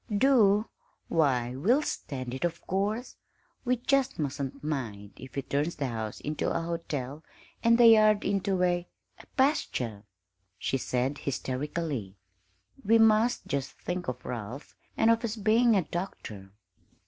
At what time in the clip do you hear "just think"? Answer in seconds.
13.45-14.07